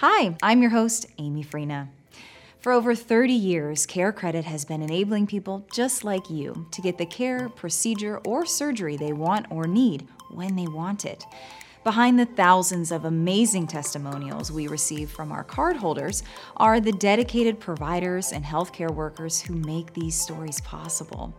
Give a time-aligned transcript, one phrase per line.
[0.00, 1.88] Hi, I'm your host, Amy Freena.
[2.60, 6.98] For over 30 years, Care Credit has been enabling people just like you to get
[6.98, 11.24] the care, procedure, or surgery they want or need when they want it.
[11.86, 16.24] Behind the thousands of amazing testimonials we receive from our cardholders
[16.56, 21.32] are the dedicated providers and healthcare workers who make these stories possible.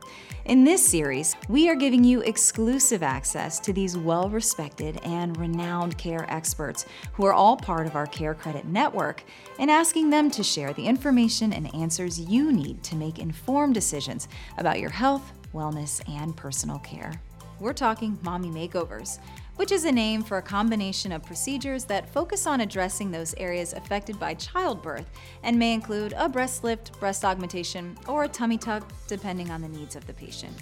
[0.46, 5.98] In this series, we are giving you exclusive access to these well respected and renowned
[5.98, 9.26] care experts who are all part of our Care Credit network
[9.60, 14.30] and asking them to share the information and answers you need to make informed decisions
[14.58, 17.12] about your health, wellness, and personal care.
[17.60, 19.20] We're talking mommy makeovers
[19.58, 23.74] which is a name for a combination of procedures that focus on addressing those areas
[23.74, 25.10] affected by childbirth
[25.44, 29.68] and may include a breast lift, breast augmentation, or a tummy tuck, depending on the
[29.68, 30.56] needs of the patient.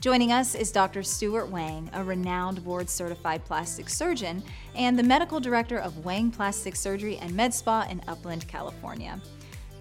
[0.00, 1.04] Joining us is Dr.
[1.04, 4.42] Stewart Wang, a renowned board certified plastic surgeon
[4.74, 9.20] and the medical director of Wang Plastic Surgery and Med Spa in Upland, California.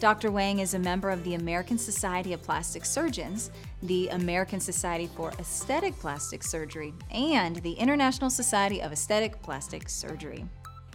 [0.02, 0.32] Dr.
[0.32, 3.50] Wang is a member of the American Society of Plastic Surgeons,
[3.84, 10.46] the American Society for Aesthetic Plastic Surgery, and the International Society of Aesthetic Plastic Surgery.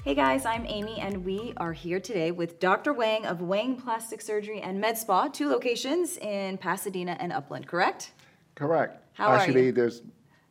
[0.05, 2.93] Hey guys, I'm Amy, and we are here today with Dr.
[2.93, 8.13] Wang of Wang Plastic Surgery and Med Spa, two locations in Pasadena and Upland, correct?
[8.55, 9.03] Correct.
[9.15, 9.73] How are Actually, you?
[9.73, 10.03] there's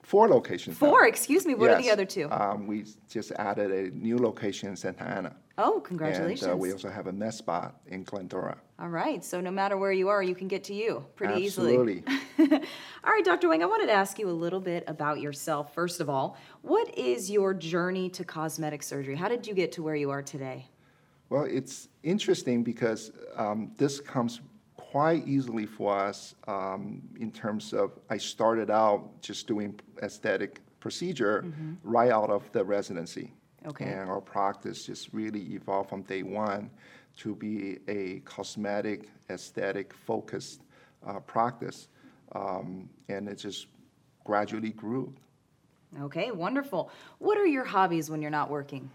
[0.03, 0.81] four locations.
[0.81, 0.89] now.
[0.89, 2.29] Four, excuse me, what are the other two?
[2.31, 5.35] Um, we just added a new location in Santa Ana.
[5.57, 6.51] Oh, And congratulations.
[6.51, 8.57] uh, we also have a med spa in Glendora.
[8.79, 12.03] All right, so no matter where you are, you can get to you pretty Absolutely.
[12.37, 12.61] easily.
[13.03, 13.49] all right, Dr.
[13.49, 15.73] Wang, I wanted to ask you a little bit about yourself.
[15.73, 19.15] First of all, what is your journey to cosmetic surgery?
[19.15, 20.67] How did you get to where you are today?
[21.29, 24.41] Well, it's interesting because um, this comes
[24.95, 31.43] quite easily for us um, in terms of I started out just doing aesthetic procedure
[31.83, 33.33] right out of the residency.
[33.65, 33.85] Okay.
[33.85, 36.69] And our practice just really evolved from day one
[37.17, 40.61] to be a cosmetic, aesthetic focused
[41.05, 41.87] uh, practice.
[42.33, 43.67] Um, and it just
[44.23, 45.13] gradually grew.
[46.01, 46.89] Okay, wonderful.
[47.19, 48.89] What are your hobbies when you're not working?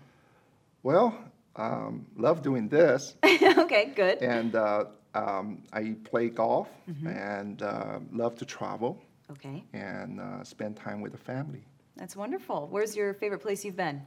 [0.83, 1.17] Well,
[1.57, 3.15] um, love doing this.
[3.25, 4.19] okay, good.
[4.23, 6.69] And uh, um, I play golf
[7.07, 9.01] and uh, love to travel
[9.33, 11.63] Okay, and uh, spend time with the family.
[11.97, 12.67] that's wonderful.
[12.71, 14.03] Where's your favorite place you've been?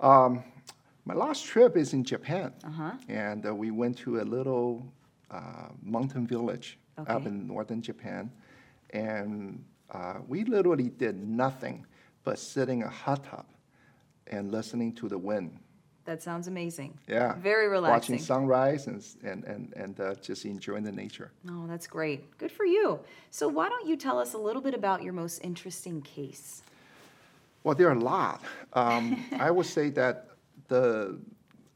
[0.00, 0.42] Um,
[1.04, 2.92] my last trip is in Japan, Uh-huh.
[3.08, 4.86] and uh, we went to a little
[5.30, 8.30] uh, mountain village up in northern Japan,
[8.90, 11.86] and uh, we literally did nothing
[12.24, 13.46] but sitting in a hot tub
[14.26, 15.58] and listening to the wind.
[16.04, 16.98] That sounds amazing.
[17.08, 18.14] Yeah, Very relaxing.
[18.16, 21.30] Watching sunrise and and and, and uh, just enjoying the nature.
[21.48, 22.36] Oh, that's great.
[22.38, 22.98] Good for you.
[23.30, 26.62] So, why don't you tell us a little bit about your most interesting case?
[27.62, 28.42] Well, there are a lot.
[28.72, 30.28] Um, I would say that
[30.68, 31.18] the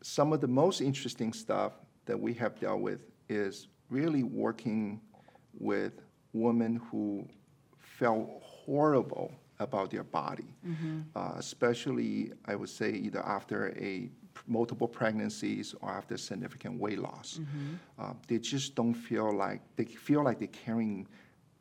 [0.02, 1.72] some of the most interesting stuff
[2.06, 5.00] that we have dealt with is really working
[5.58, 5.92] with
[6.32, 7.26] women who
[7.78, 10.44] felt horrible about their body,
[11.14, 14.10] uh, especially I would say either after a
[14.46, 17.40] multiple pregnancies or after significant weight loss.
[17.98, 21.06] Uh, they just don't feel like they feel like they're carrying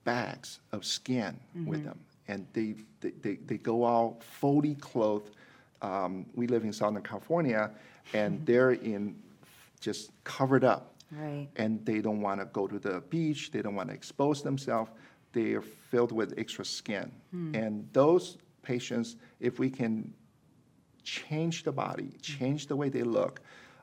[0.04, 5.36] bags of skin with them, and they, they, they, they go out fully clothed.
[5.82, 7.72] Um, we live in Southern California,
[8.14, 9.16] and they're in
[9.80, 11.48] just covered up Right.
[11.58, 14.90] and they don't want to go to the beach, they don't want to expose themselves,
[15.32, 17.12] they are filled with extra skin.
[17.32, 20.12] And those patients, if we can
[21.04, 23.42] change the body, change the way they look,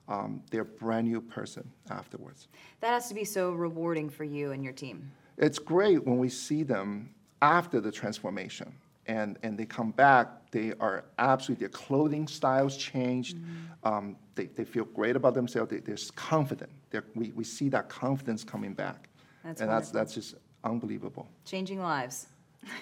[0.08, 2.48] um, they're a brand new person afterwards.
[2.80, 5.10] That has to be so rewarding for you and your team.
[5.36, 7.10] It's great when we see them
[7.42, 8.72] after the transformation
[9.06, 13.38] and, and they come back, they are absolutely, their clothing styles changed.
[13.82, 16.70] Um, they, they feel great about themselves, they, they're confident.
[16.90, 19.08] They're, we, we see that confidence coming back.
[19.44, 20.34] That's and that's, that's just
[20.64, 21.28] unbelievable.
[21.44, 22.26] Changing lives.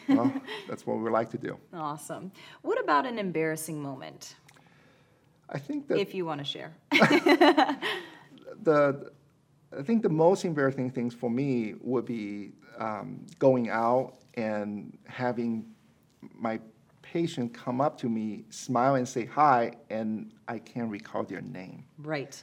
[0.08, 0.32] well,
[0.68, 1.56] that's what we like to do.
[1.72, 2.32] Awesome.
[2.62, 4.34] What about an embarrassing moment,
[5.48, 6.74] I think that if you want to share?
[8.62, 9.12] the
[9.76, 15.66] I think the most embarrassing things for me would be um, going out and having
[16.34, 16.60] my
[17.02, 21.84] patient come up to me, smile and say hi, and I can't recall their name.
[21.98, 22.40] Right.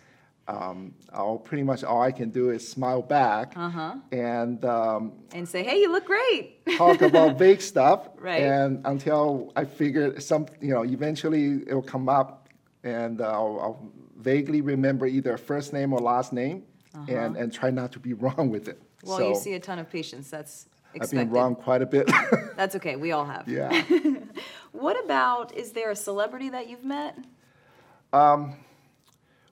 [0.47, 3.95] Um, I'll pretty much all I can do is smile back Uh-huh.
[4.11, 6.63] and um, And say, hey, you look great.
[6.77, 8.09] talk about vague stuff.
[8.19, 8.41] Right.
[8.41, 12.49] And until I figure some, you know, eventually it'll come up,
[12.83, 16.63] and uh, I'll, I'll vaguely remember either first name or last name,
[17.07, 18.79] and and try not to be wrong with it.
[19.05, 20.29] Well, so you see a ton of patients.
[20.29, 21.25] That's I've expected.
[21.27, 22.09] been wrong quite a bit.
[22.55, 22.95] That's okay.
[22.95, 23.47] We all have.
[23.47, 23.83] yeah.
[24.71, 27.17] What about, is there a celebrity that you've met?
[28.13, 28.53] We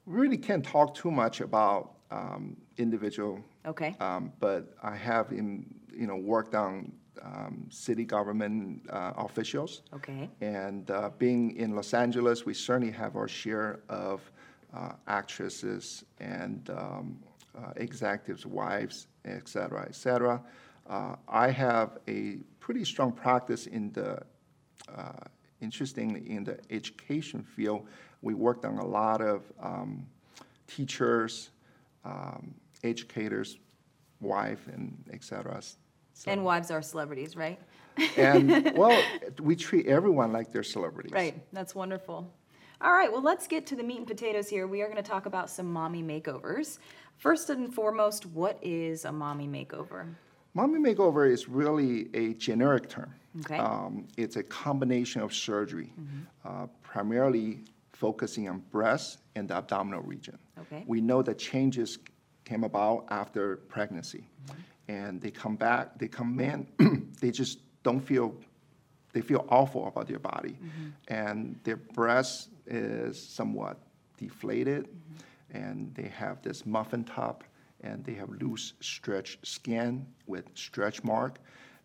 [0.06, 3.96] really can't talk too much about um, individual, Okay.
[4.02, 5.66] um, but I have in,
[5.96, 6.92] you know, worked on
[7.22, 9.84] um, city government uh, officials.
[9.94, 10.30] Okay.
[10.42, 14.20] And uh, being in Los Angeles, we certainly have our share of
[14.76, 17.18] uh, actresses and um,
[17.58, 20.42] uh, executives' wives, et cetera, et cetera.
[20.90, 24.20] Uh, I have a pretty strong practice in the,
[24.96, 25.12] uh,
[25.62, 27.88] interestingly, in the education field.
[28.22, 30.06] We worked on a lot of um,
[30.68, 31.50] teachers,
[32.06, 32.54] um,
[32.84, 33.58] educators,
[34.20, 35.62] wife, and et cetera.
[36.14, 37.60] So- And wives are celebrities, right?
[38.18, 39.02] and well,
[39.42, 41.12] we treat everyone like they're celebrities.
[41.12, 42.34] Right, that's wonderful.
[42.84, 44.68] All right, well, let's get to the meat and potatoes here.
[44.68, 46.80] We are going to talk about some mommy makeovers.
[47.18, 50.14] First and foremost, what is a mommy makeover?
[50.54, 53.14] Mommy makeover is really a generic term.
[53.40, 53.58] Okay.
[53.58, 55.94] Um, it's a combination of surgery,
[56.44, 57.62] uh, primarily
[57.94, 60.38] focusing on breast and the abdominal region.
[60.60, 60.84] Okay.
[60.86, 62.00] We know that changes
[62.44, 64.28] came about after pregnancy,
[64.90, 65.98] and they come back.
[65.98, 66.68] They come in.
[67.22, 68.36] they just don't feel.
[69.14, 70.90] They feel awful about their body, mm-hmm.
[71.08, 73.78] and their breast is somewhat
[74.18, 75.58] deflated, mm-hmm.
[75.58, 77.44] and they have this muffin top,
[77.82, 81.40] and they have loose stretch skin with stretch mark,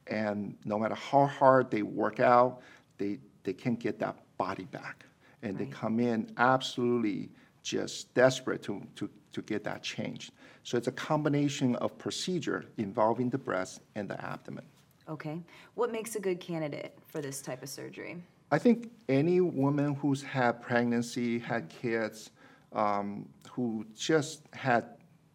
[0.07, 2.61] and no matter how hard they work out,
[2.97, 5.05] they they can't get that body back,
[5.43, 7.31] and they come in absolutely
[7.63, 10.33] just desperate to, to, to get that changed.
[10.63, 14.65] So it's a combination of procedure involving the breast and the abdomen.
[15.09, 15.41] Okay.
[15.75, 18.23] What makes a good candidate for this type of surgery?
[18.51, 22.31] I think any woman who's had pregnancy, had kids,
[22.73, 24.85] um, who just had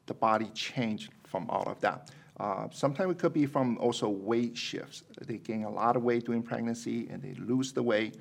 [0.06, 2.12] the body change from all of that.
[2.40, 5.04] Uh, sometimes it could be from also weight shifts.
[5.22, 8.18] They gain a lot of weight during pregnancy and they lose the weight,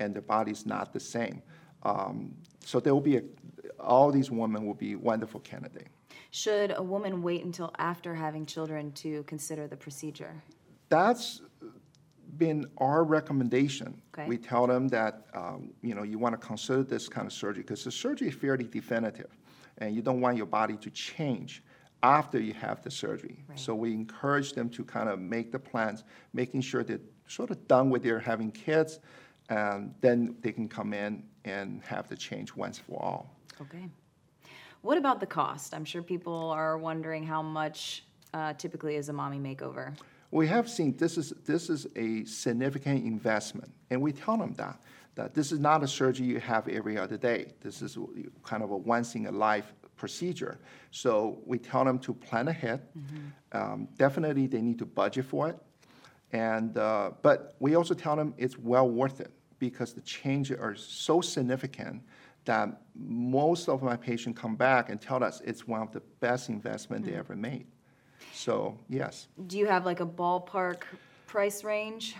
[0.00, 1.42] and their body's not the same.
[1.84, 2.34] Um,
[2.64, 3.22] so there will be a,
[3.78, 5.88] all these women will be wonderful candidate.
[6.30, 10.42] Should a woman wait until after having children to consider the procedure?
[10.92, 11.40] That's
[12.36, 14.02] been our recommendation.
[14.12, 14.28] Okay.
[14.28, 17.62] We tell them that, um, you know, you want to consider this kind of surgery
[17.62, 19.30] because the surgery is fairly definitive,
[19.78, 21.62] and you don't want your body to change
[22.02, 23.42] after you have the surgery.
[23.48, 23.58] Right.
[23.58, 26.04] So we encourage them to kind of make the plans,
[26.34, 29.00] making sure they're sort of done with their having kids,
[29.48, 33.34] and then they can come in and have the change once for all.
[33.62, 33.88] Okay.
[34.82, 35.72] What about the cost?
[35.72, 38.04] I'm sure people are wondering how much
[38.34, 39.94] uh, typically is a mommy makeover.
[40.32, 44.80] We have seen this is, this is a significant investment, and we tell them that,
[45.14, 47.52] that this is not a surgery you have every other day.
[47.60, 47.98] This is
[48.42, 50.58] kind of a once-in-a-life procedure.
[50.90, 52.80] So we tell them to plan ahead.
[53.52, 55.58] Um, Definitely, they need to budget for it.
[56.32, 60.74] And, uh, but we also tell them it's well worth it, because the changes are
[60.74, 62.02] so significant
[62.46, 66.48] that most of my patients come back and tell us it's one of the best
[66.48, 67.66] investment they ever made.
[68.42, 69.28] So, yes.
[69.46, 70.82] Do you have like a ballpark
[71.28, 72.16] price range?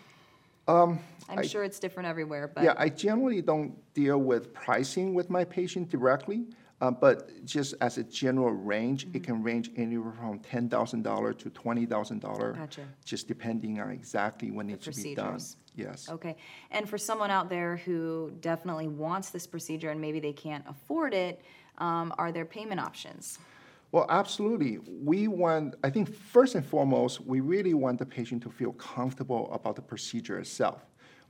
[0.69, 5.29] I'm I- sure it's different everywhere, but Yeah, I generally don't deal with pricing with
[5.31, 6.47] my patient directly,
[6.81, 9.17] uh, but just as a general range, Mm-hmm.
[9.17, 12.53] it can range anywhere from ten thousand dollar to twenty thousand dollar.
[12.53, 12.85] Gotcha.
[13.05, 15.41] Just depending on exactly what needs to be done.
[15.75, 16.09] Yes.
[16.09, 16.37] Okay.
[16.71, 21.15] And for someone out there who definitely wants this procedure and maybe they can't afford
[21.15, 21.41] it,
[21.79, 23.39] um, are there payment options?
[23.93, 24.79] Well, absolutely.
[24.87, 29.53] We want, I think first and foremost, we really want the patient to feel comfortable
[29.53, 30.81] about the procedure itself.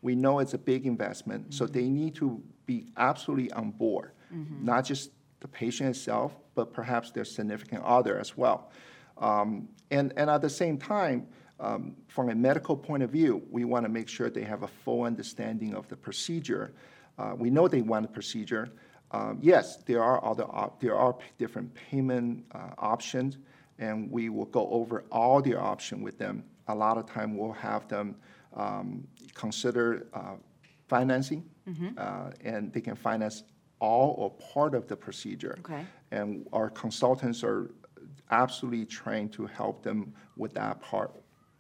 [0.01, 4.13] We know it's a big investment, so they need to be absolutely on board,
[4.65, 8.71] not just the patient itself, but perhaps their significant other as well.
[9.19, 11.27] Um, and, and at the same time,
[11.59, 14.69] um, from a medical point of view, we want to make sure they have a
[14.69, 16.75] full understanding of the procedure.
[17.19, 18.73] Uh, we know they want the procedure.
[19.13, 23.39] Um, yes, there are other op- there are p- different payment uh, options,
[23.79, 26.45] and we will go over all the options with them.
[26.69, 28.17] A lot of time, we'll have them
[28.57, 30.37] um, consider uh,
[30.89, 31.45] financing,
[31.99, 33.45] uh, and they can finance
[33.81, 35.57] all or part of the procedure.
[35.61, 35.85] Okay.
[36.11, 37.71] And our consultants are
[38.31, 41.11] absolutely trained to help them with that part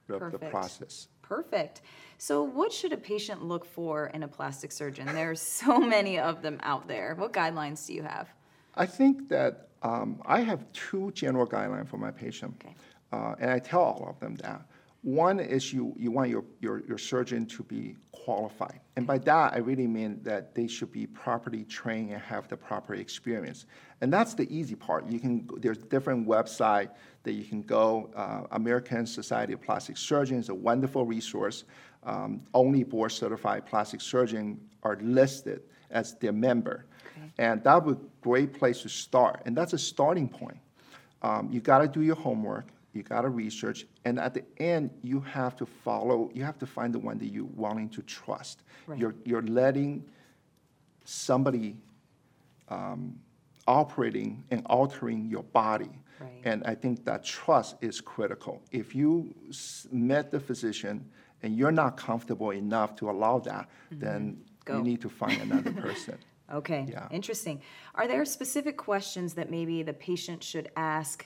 [0.09, 1.09] of the process.
[1.22, 1.82] Perfect.
[2.18, 5.06] So, what should a patient look for in a plastic surgeon?
[5.06, 7.14] There's so many of them out there.
[7.16, 8.28] What guidelines do you have?
[8.74, 12.74] I think that um, I have two general guidelines for my patient, Okay.
[13.12, 14.62] uh, and I tell all of them that.
[15.02, 18.80] One is you, you want your, your, your surgeon to be qualified.
[18.94, 22.56] And by that, I really mean that they should be properly trained and have the
[22.56, 23.66] proper experience.
[24.00, 25.06] And that's the easy part.
[25.06, 26.90] You can, there's different website
[27.25, 28.11] that you can go.
[28.14, 31.64] Uh, American Society of Plastic Surgeons is a wonderful resource.
[32.04, 36.87] Um, only board certified plastic surgeons are listed as their member.
[37.16, 37.32] Okay.
[37.38, 40.59] And that would be a great place to start, and that's a starting point.
[41.23, 44.90] Um, you got to do your homework, you got to research, and at the end,
[45.02, 48.62] you have to follow, you have to find the one that you're willing to trust.
[48.87, 48.99] Right.
[48.99, 50.04] You're, you're letting
[51.04, 51.76] somebody
[52.68, 53.18] um,
[53.66, 55.90] operating and altering your body.
[56.20, 56.30] Right.
[56.44, 58.62] And I think that trust is critical.
[58.70, 61.04] If you s- met the physician
[61.42, 64.76] and you're not comfortable enough to allow that, then Go.
[64.76, 66.18] you need to find another person.
[66.52, 67.08] Okay, Yeah.
[67.11, 67.62] interesting.
[67.94, 71.25] Are there specific questions that maybe the patient should ask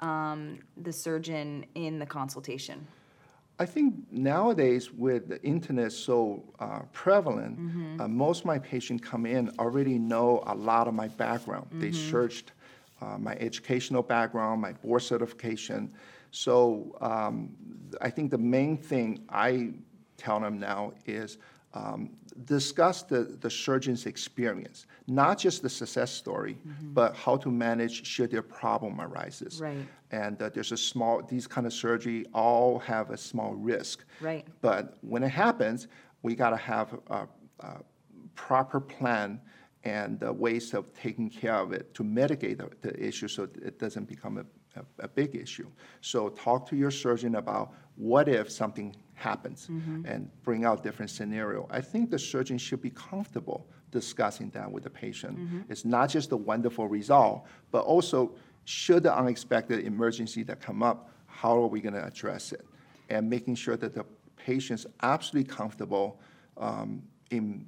[0.00, 2.86] um, the surgeon in the consultation?
[3.58, 7.58] I think nowadays with the internet so uh, prevalent,
[8.00, 11.68] uh, most of my patients come in already know a lot of my background.
[11.72, 12.52] They searched
[13.00, 15.90] uh, my educational background, my board certification.
[16.32, 17.50] So um,
[18.02, 19.72] I think the main thing I
[20.18, 21.38] tell them now is
[21.76, 22.10] um,
[22.44, 26.56] discuss the, the surgeon's experience, not just the success story,
[26.98, 29.60] but how to manage should their problem arises.
[29.60, 29.86] Right.
[30.10, 34.04] And uh, there's a small, these kind of surgery all have a small risk.
[34.20, 34.46] Right.
[34.60, 35.88] But when it happens,
[36.22, 37.26] we got to have a,
[37.60, 37.82] a
[38.34, 39.40] proper plan
[39.84, 43.78] and uh, ways of taking care of it to mitigate the, the issue so it
[43.78, 45.68] doesn't become a, a, a big issue.
[46.00, 49.68] So talk to your surgeon about what if something happens
[50.04, 51.66] and bring out different scenario.
[51.70, 55.38] I think the surgeon should be comfortable discussing that with the patient.
[55.70, 58.34] It's not just a wonderful result, but also
[58.64, 62.64] should the unexpected emergency that come up, how are we going to address it?
[63.08, 64.04] And making sure that the
[64.36, 66.20] patient's absolutely comfortable
[66.58, 67.66] um, in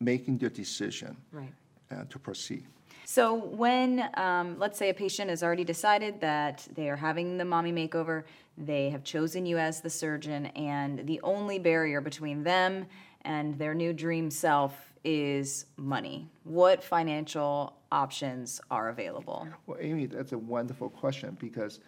[0.00, 1.52] making their decision Right.
[1.92, 2.64] Uh, to proceed.
[3.04, 7.44] So when, um, let's say a patient has already decided that they are having the
[7.44, 8.24] mommy makeover,
[8.56, 12.86] they have chosen you as the surgeon, and the only barrier between them
[13.22, 16.28] and their new dream self is money.
[16.44, 19.48] What financial options are available?
[19.66, 21.80] Well, Amy, that's a wonderful question because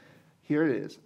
[0.42, 0.99] here it is.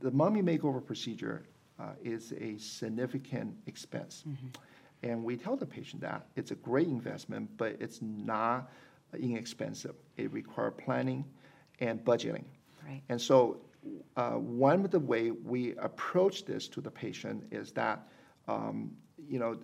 [0.00, 1.46] The mommy makeover procedure
[1.78, 4.24] uh, is a significant expense.
[5.02, 8.70] And we tell the patient that it's a great investment, but it's not
[9.18, 9.94] inexpensive.
[10.16, 11.24] It requires planning
[11.80, 12.44] and budgeting.
[12.86, 13.02] Right.
[13.08, 13.60] And so,
[14.16, 18.06] uh, one of the way we approach this to the patient is that,
[18.46, 18.90] um,
[19.26, 19.56] you know,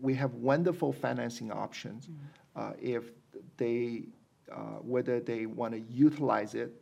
[0.00, 2.08] we have wonderful financing options.
[2.56, 3.10] Uh, if
[3.58, 4.04] they,
[4.50, 6.72] uh, whether they want to utilize it,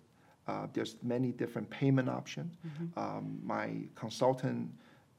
[0.46, 2.56] uh, there's many different payment options.
[2.96, 4.70] Um, my consultant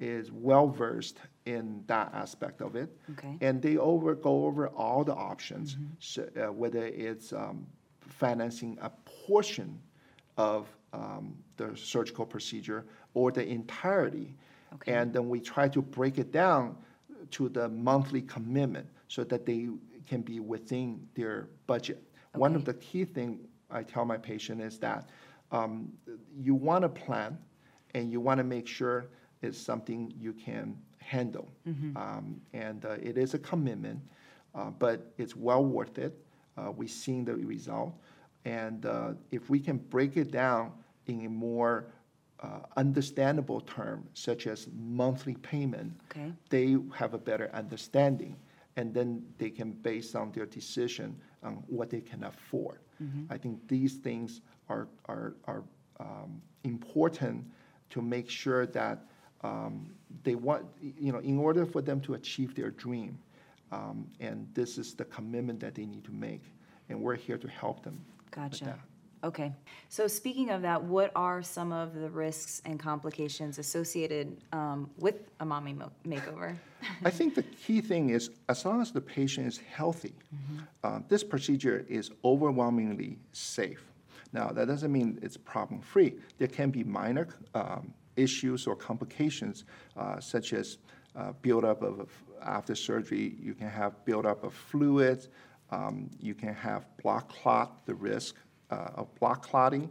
[0.01, 2.89] is well versed in that aspect of it.
[3.11, 3.37] Okay.
[3.41, 7.67] And they over, go over all the options, so, uh, whether it's um,
[8.01, 9.79] financing a portion
[10.37, 14.35] of um, the surgical procedure or the entirety.
[14.73, 14.93] Okay.
[14.93, 16.75] And then we try to break it down
[17.31, 19.69] to the monthly commitment so that they
[20.07, 22.01] can be within their budget.
[22.33, 23.39] One of the key thing
[23.69, 25.09] I tell my patient is that
[25.51, 25.91] um,
[26.37, 27.37] you want to plan
[27.93, 29.07] and you want to make sure
[29.41, 31.47] it's something you can handle.
[31.97, 33.99] Um, and uh, it is a commitment,
[34.55, 36.13] uh, but it's well worth it.
[36.57, 37.93] Uh, we've seen the result.
[38.45, 40.71] And uh, if we can break it down
[41.07, 41.85] in a more
[42.41, 46.31] uh, understandable term, such as monthly payment, Okay.
[46.49, 48.35] they have a better understanding.
[48.77, 52.79] And then they can base on their decision on what they can afford.
[53.31, 55.63] I think these things are, are, are
[55.99, 57.43] um, important
[57.89, 59.07] to make sure that
[59.43, 59.89] um,
[60.23, 63.17] they want, you know, in order for them to achieve their dream.
[63.71, 66.43] Um, and this is the commitment that they need to make.
[66.89, 67.99] And we're here to help them.
[68.31, 68.77] Gotcha.
[69.23, 69.53] Okay.
[69.89, 75.15] So speaking of that, what are some of the risks and complications associated um, with
[75.39, 76.55] a mommy mo- makeover?
[77.05, 80.15] I think the key thing is, as long as the patient is healthy,
[80.83, 83.85] uh, this procedure is overwhelmingly safe.
[84.33, 86.15] Now, that doesn't mean it's problem-free.
[86.39, 89.65] There can be minor um, issues or complications,
[89.97, 90.77] uh, such as
[91.15, 92.09] uh, buildup of,
[92.41, 95.27] after surgery, you can have buildup of fluid,
[95.71, 98.35] um, you can have block clot, the risk
[98.69, 99.89] uh, of block clotting,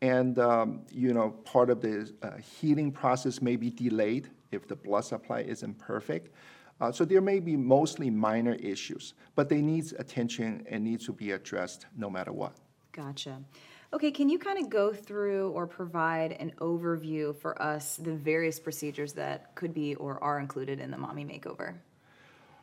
[0.00, 2.12] and, um, you know, part of the
[2.60, 6.32] healing process may be delayed if the blood supply isn't perfect.
[6.80, 11.12] Uh, So there may be mostly minor issues, but they need attention and need to
[11.12, 12.52] be addressed no matter what.
[12.92, 13.42] Gotcha.
[13.90, 18.60] Okay, can you kind of go through or provide an overview for us the various
[18.60, 21.74] procedures that could be or are included in the mommy makeover?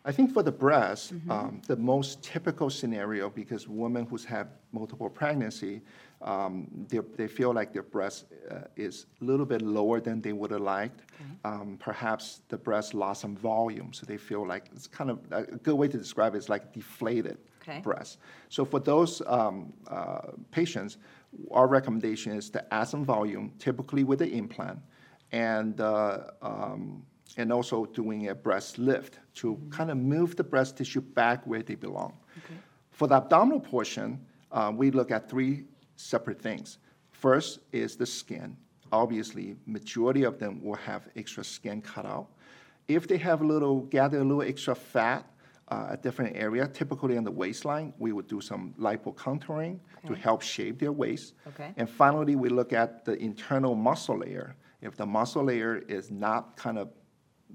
[0.08, 5.10] I think for the breast, um, the most typical scenario, because women who's had multiple
[5.10, 5.82] pregnancy,
[6.22, 10.32] um, they, they feel like their breast uh, is a little bit lower than they
[10.32, 11.01] would have liked.
[11.44, 15.41] Um, perhaps the breast lost some volume, so they feel like it's kind of a
[15.58, 17.79] good way to describe it is like deflated Okay.
[17.79, 18.19] breast.
[18.50, 20.98] So for those um, uh, patients,
[21.51, 24.79] our recommendation is to add some volume, typically with the implant,
[25.31, 27.03] and uh, um,
[27.38, 31.62] and also doing a breast lift to kind of move the breast tissue back where
[31.62, 32.13] they belong.
[32.91, 35.65] For the abdominal portion, uh, we look at three
[35.98, 36.77] separate things.
[37.12, 38.55] First is the skin.
[38.91, 42.27] Obviously, majority of them will have extra skin cut out.
[42.88, 45.25] If they have a little, gather a little extra fat,
[45.69, 50.22] uh, a different area, typically on the waistline, we would do some lipocontouring to Okay.
[50.22, 51.34] help shape their waist.
[51.48, 51.74] Okay.
[51.77, 54.55] And finally, we look at the internal muscle layer.
[54.81, 56.89] If the muscle layer is not kind of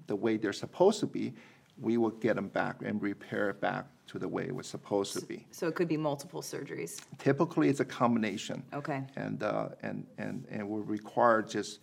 [0.07, 1.35] the way they're supposed to be,
[1.79, 5.19] we will get them back and repair it back to the way it was supposed
[5.19, 5.47] to be.
[5.53, 7.01] So it could be multiple surgeries.
[7.19, 8.65] Typically, it's a combination.
[8.75, 9.05] Okay.
[9.17, 11.79] And, uh, and, and, and will require just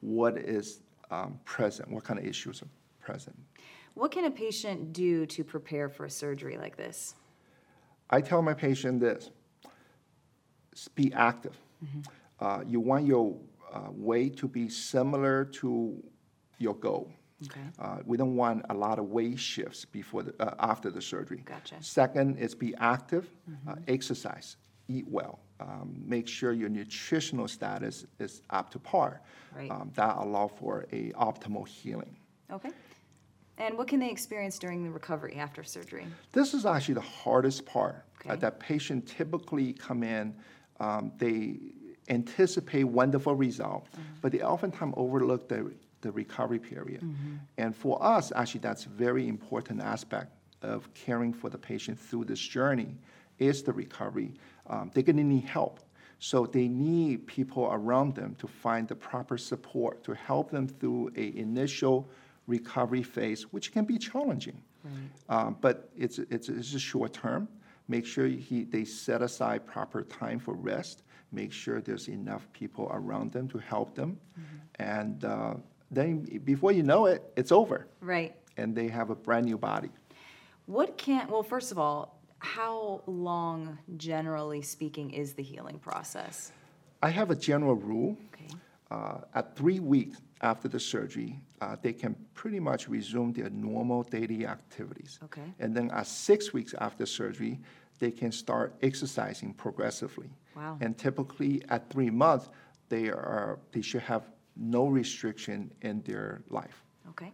[0.00, 2.68] what is um, present, what kind of issues are
[3.00, 3.36] present.
[3.94, 7.14] What can a patient do to prepare for a surgery like this?
[8.10, 9.30] I tell my patient this,
[10.94, 11.56] be active.
[12.40, 13.36] Uh, You want your
[13.72, 16.02] uh, weight to be similar to
[16.58, 17.10] your goal.
[17.46, 17.60] Okay.
[17.78, 21.42] Uh, We don't want a lot of weight shifts before, the- uh, after the surgery.
[21.44, 21.76] Gotcha.
[21.82, 23.28] Second is be active,
[23.66, 24.56] uh, exercise,
[24.88, 25.40] eat well.
[25.60, 29.20] Um, Make sure your nutritional status is up to par.
[29.56, 29.70] Right.
[29.70, 32.16] Um, That allow for a optimal healing.
[32.50, 32.70] Okay.
[33.58, 36.06] And what can they experience during the recovery after surgery?
[36.32, 38.04] This is actually the hardest part.
[38.28, 40.34] Uh, That patient typically come in,
[40.80, 41.58] um, they
[42.08, 44.02] anticipate wonderful result, Mm-hmm.
[44.20, 47.02] but they oftentimes overlook the, the recovery period.
[47.02, 47.36] Mm-hmm.
[47.58, 50.32] And for us, actually, that's a very important aspect
[50.62, 52.96] of caring for the patient through this journey
[53.38, 54.32] is the recovery.
[54.68, 55.80] Um, they're gonna need help.
[56.18, 61.10] So they need people around them to find the proper support to help them through
[61.16, 62.08] a initial
[62.46, 64.62] recovery phase, which can be challenging.
[65.28, 67.48] Um, but it's, it's, it's a short term.
[67.88, 71.02] Make sure he, they set aside proper time for rest.
[71.30, 74.18] Make sure there's enough people around them to help them.
[74.76, 75.54] And uh,
[75.90, 77.86] then before you know it, it's over.
[78.00, 78.34] Right.
[78.56, 79.90] And they have a brand new body.
[80.66, 86.52] What can, well, first of all, how long, generally speaking, is the healing process?
[87.02, 88.16] I have a general rule.
[88.34, 88.54] Okay.
[88.90, 94.02] Uh, at three weeks after the surgery, uh, they can pretty much resume their normal
[94.02, 95.18] daily activities.
[95.24, 95.54] Okay.
[95.60, 97.60] And then at six weeks after surgery,
[97.98, 100.30] they can start exercising progressively.
[100.56, 100.78] Wow.
[100.80, 102.50] And typically at three months,
[102.88, 104.24] they are they should have
[104.56, 106.84] no restriction in their life.
[107.10, 107.32] Okay.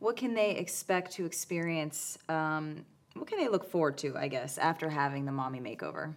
[0.00, 2.18] What can they expect to experience?
[2.28, 6.14] Um, what can they look forward to, I guess, after having the mommy makeover?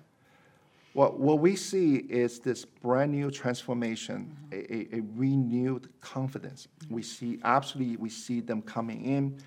[0.94, 6.68] What, what we see is this brand new transformation, a, a, a renewed confidence.
[6.90, 9.38] We see, absolutely, we see them coming in,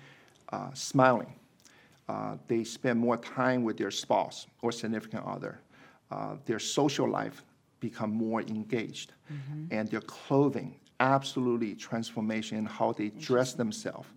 [0.51, 1.35] uh, smiling.
[2.07, 5.59] Uh, they spend more time with their spouse or significant other.
[6.11, 7.43] Uh, their social life
[7.79, 9.13] become more engaged.
[9.71, 14.07] And their clothing, absolutely transformation in how they dress themselves.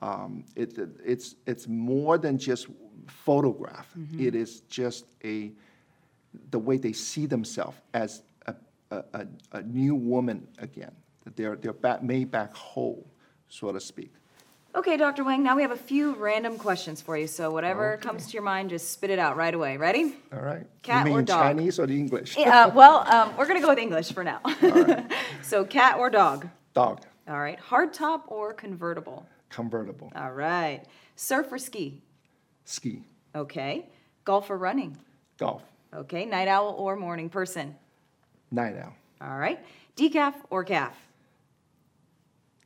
[0.00, 2.68] Um, it, it's, it's more than just
[3.06, 3.86] photograph.
[4.18, 5.52] It is just a,
[6.50, 8.54] the way they see themselves as a,
[8.90, 10.92] a, a, new woman again.
[11.24, 13.06] That they're, they're back, made back whole,
[13.48, 14.12] so to speak.
[14.74, 15.24] Okay, Dr.
[15.24, 17.26] Wang, now we have a few random questions for you.
[17.26, 19.76] So whatever comes to your mind, just spit it out right away.
[19.76, 20.14] Ready?
[20.32, 20.64] All right?
[20.82, 21.42] Cat you or mean dog?
[21.42, 22.38] Chinese or the English?
[22.38, 24.40] Uh, well, um, we're going to go with English for now.
[25.42, 26.48] so cat or dog?
[26.72, 27.58] Dog, All right.
[27.58, 29.26] Hard top or convertible?
[29.48, 30.84] convertible, All right.
[31.16, 32.00] Surf or ski?
[32.64, 33.02] ski,
[33.34, 33.88] Okay.
[34.24, 34.96] Golf or running?
[35.38, 35.64] golf,
[35.94, 36.24] Okay.
[36.24, 37.74] Night owl or morning person?
[38.52, 39.58] night owl, All right.
[39.96, 40.96] Decaf or calf?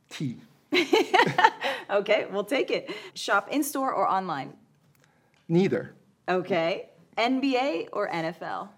[0.09, 0.37] tea,
[1.89, 2.89] Okay, we'll take it.
[3.13, 4.53] Shop in store or online?
[5.47, 5.93] neither,
[6.27, 6.89] Okay.
[7.17, 8.69] NBA or NFL?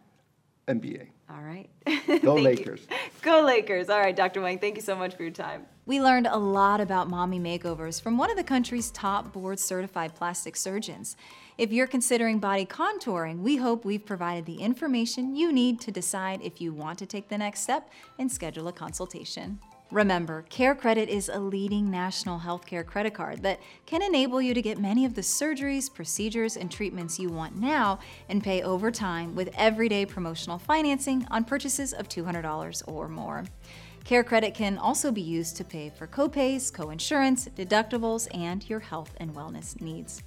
[0.68, 1.08] NBA.
[1.30, 1.70] All right.
[1.86, 2.32] Go Thank you.
[2.34, 2.88] Lakers.
[3.22, 3.90] Go Lakers.
[3.90, 4.42] All right, Dr.
[4.42, 5.66] Wang, thank you so much for your time.
[5.86, 10.14] We learned a lot about mommy makeovers from one of the country's top board certified
[10.16, 11.16] plastic surgeons.
[11.58, 16.39] If you're considering body contouring, we hope we've provided the information you need to decide
[16.43, 17.89] if you want to take the next step
[18.20, 19.58] and schedule a consultation.
[19.89, 24.62] Remember, Care Credit is a leading national healthcare credit card that can enable you to
[24.62, 27.98] get many of the surgeries, procedures, and treatments you want now
[28.30, 33.46] and pay over time with everyday promotional financing on purchases of $200 or more.
[34.04, 39.15] Care Credit can also be used to pay for copays, coinsurance, deductibles, and your health
[39.17, 40.22] and wellness needs.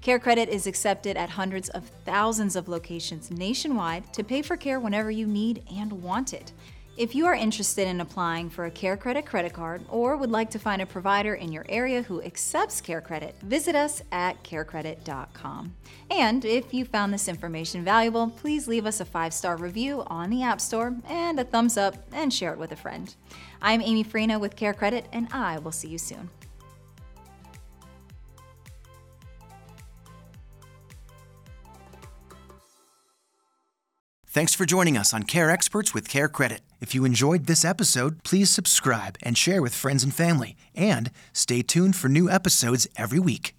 [0.00, 4.78] Care Credit is accepted at hundreds of thousands of locations nationwide to pay for care
[4.78, 6.52] whenever you need and want it.
[6.96, 10.50] If you are interested in applying for a Care Credit credit card or would like
[10.50, 15.76] to find a provider in your area who accepts Care Credit, visit us at carecredit.com.
[16.10, 20.30] And if you found this information valuable, please leave us a five star review on
[20.30, 23.14] the App Store and a thumbs up and share it with a friend.
[23.62, 26.30] I'm Amy Frena with Care Credit, and I will see you soon.
[34.30, 36.60] Thanks for joining us on Care Experts with Care Credit.
[36.82, 40.54] If you enjoyed this episode, please subscribe and share with friends and family.
[40.74, 43.57] And stay tuned for new episodes every week.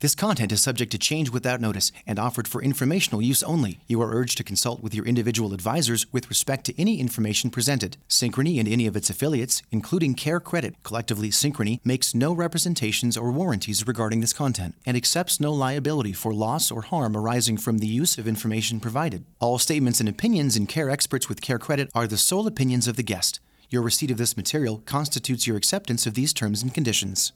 [0.00, 3.80] This content is subject to change without notice and offered for informational use only.
[3.86, 7.96] You are urged to consult with your individual advisors with respect to any information presented.
[8.06, 13.32] Synchrony and any of its affiliates, including Care Credit, collectively Synchrony, makes no representations or
[13.32, 17.86] warranties regarding this content and accepts no liability for loss or harm arising from the
[17.86, 19.24] use of information provided.
[19.40, 22.96] All statements and opinions in Care Experts with Care Credit are the sole opinions of
[22.96, 23.40] the guest.
[23.70, 27.32] Your receipt of this material constitutes your acceptance of these terms and conditions.